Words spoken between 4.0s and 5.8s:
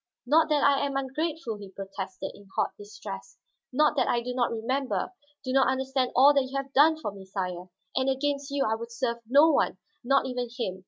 I do not remember, do not